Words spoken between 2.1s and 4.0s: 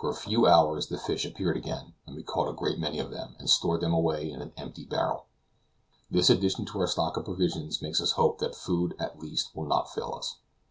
we caught a great many of them, and stored them